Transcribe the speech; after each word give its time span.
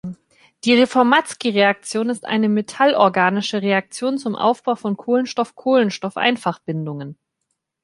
Die 0.63 0.73
Reformatzki-Reaktion 0.73 2.09
ist 2.09 2.25
eine 2.25 2.49
metallorganische 2.49 3.61
Reaktion 3.61 4.17
zum 4.17 4.35
Aufbau 4.35 4.73
von 4.73 4.97
Kohlenstoff-Kohlenstoff-Einfachbindungen. 4.97 7.19